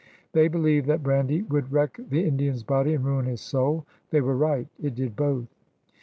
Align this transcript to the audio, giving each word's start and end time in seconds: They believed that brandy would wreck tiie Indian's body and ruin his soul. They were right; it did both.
They 0.31 0.47
believed 0.47 0.87
that 0.87 1.03
brandy 1.03 1.43
would 1.43 1.71
wreck 1.71 1.95
tiie 1.97 2.25
Indian's 2.25 2.63
body 2.63 2.95
and 2.95 3.05
ruin 3.05 3.27
his 3.27 3.39
soul. 3.41 3.85
They 4.09 4.19
were 4.21 4.35
right; 4.35 4.67
it 4.81 4.95
did 4.95 5.15
both. 5.15 5.45